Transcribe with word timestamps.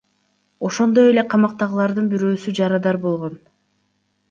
Ошондой 0.69 1.09
эле 1.09 1.25
камактагылардын 1.35 2.09
бирөөсү 2.15 2.57
жарадар 2.63 3.01
болгон. 3.07 3.39